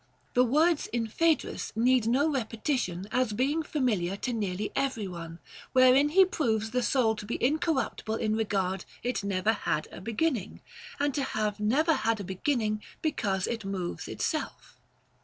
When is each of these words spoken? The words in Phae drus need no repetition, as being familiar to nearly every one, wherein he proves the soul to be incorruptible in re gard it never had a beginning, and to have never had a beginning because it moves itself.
The 0.33 0.43
words 0.43 0.87
in 0.87 1.05
Phae 1.05 1.37
drus 1.37 1.71
need 1.75 2.07
no 2.07 2.27
repetition, 2.27 3.07
as 3.11 3.33
being 3.33 3.61
familiar 3.61 4.17
to 4.17 4.33
nearly 4.33 4.71
every 4.75 5.07
one, 5.07 5.37
wherein 5.73 6.09
he 6.09 6.25
proves 6.25 6.71
the 6.71 6.81
soul 6.81 7.15
to 7.17 7.23
be 7.23 7.37
incorruptible 7.39 8.15
in 8.15 8.35
re 8.35 8.45
gard 8.45 8.85
it 9.03 9.23
never 9.23 9.53
had 9.53 9.87
a 9.91 10.01
beginning, 10.01 10.61
and 10.99 11.13
to 11.13 11.21
have 11.21 11.59
never 11.59 11.93
had 11.93 12.19
a 12.19 12.23
beginning 12.23 12.81
because 13.03 13.45
it 13.45 13.63
moves 13.63 14.07
itself. 14.07 14.75